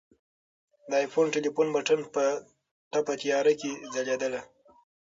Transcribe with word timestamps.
د 0.89 0.91
آیفون 1.01 1.25
ټلیفون 1.35 1.67
بټن 1.75 2.01
په 2.13 2.23
تپ 2.91 3.07
تیاره 3.21 3.53
کې 3.61 3.71
ځلېدله. 3.93 4.41